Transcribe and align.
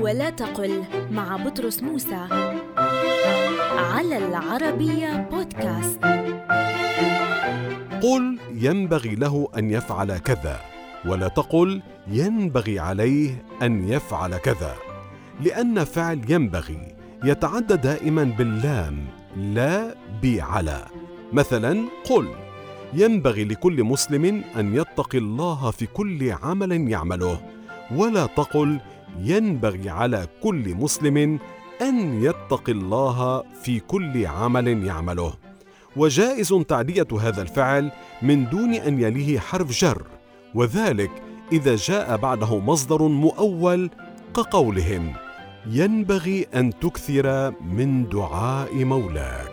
ولا 0.00 0.30
تقل 0.30 0.84
مع 1.10 1.36
بطرس 1.36 1.82
موسى 1.82 2.26
على 3.76 4.18
العربية 4.18 5.28
بودكاست. 5.32 6.00
قل 8.02 8.38
ينبغي 8.54 9.14
له 9.14 9.48
أن 9.58 9.70
يفعل 9.70 10.18
كذا 10.18 10.60
ولا 11.06 11.28
تقل 11.28 11.82
ينبغي 12.08 12.78
عليه 12.78 13.44
أن 13.62 13.88
يفعل 13.88 14.36
كذا 14.36 14.74
لأن 15.40 15.84
فعل 15.84 16.20
ينبغي 16.28 16.94
يتعدى 17.24 17.76
دائما 17.76 18.24
باللام 18.24 19.04
لا 19.36 19.94
بعلى 20.22 20.84
مثلا 21.32 21.84
قل 22.10 22.28
ينبغي 22.94 23.44
لكل 23.44 23.84
مسلم 23.84 24.44
أن 24.56 24.74
يتقي 24.74 25.18
الله 25.18 25.70
في 25.70 25.86
كل 25.86 26.32
عمل 26.42 26.90
يعمله 26.90 27.40
ولا 27.96 28.26
تقل 28.26 28.78
ينبغي 29.18 29.90
على 29.90 30.26
كل 30.42 30.74
مسلم 30.74 31.38
أن 31.82 32.22
يتقي 32.22 32.72
الله 32.72 33.42
في 33.62 33.80
كل 33.80 34.26
عمل 34.26 34.86
يعمله. 34.86 35.34
وجائز 35.96 36.54
تعدية 36.68 37.06
هذا 37.20 37.42
الفعل 37.42 37.90
من 38.22 38.48
دون 38.48 38.74
أن 38.74 39.00
يليه 39.00 39.38
حرف 39.38 39.80
جر 39.80 40.02
وذلك 40.54 41.10
إذا 41.52 41.76
جاء 41.76 42.16
بعده 42.16 42.58
مصدر 42.58 43.02
مؤول 43.02 43.90
كقولهم. 44.36 45.12
ينبغي 45.66 46.46
أن 46.54 46.78
تكثر 46.78 47.50
من 47.50 48.08
دعاء 48.08 48.84
مولاك. 48.84 49.45